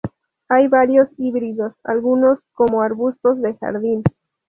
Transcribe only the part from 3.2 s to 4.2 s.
de jardín.